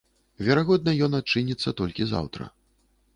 Верагодна, 0.45 0.93
ён 1.07 1.17
адчыніцца 1.19 1.73
толькі 1.83 2.07
заўтра. 2.15 2.49